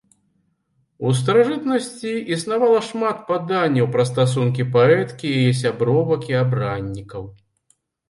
У 1.09 1.11
старажытнасці 1.19 2.13
існавала 2.37 2.81
шмат 2.89 3.23
паданняў 3.29 3.93
пра 3.99 4.09
стасункі 4.13 4.69
паэткі 4.79 5.25
і 5.37 5.47
яе 5.47 5.55
сябровак 5.63 6.21
і 6.35 6.43
абраннікаў. 6.45 7.23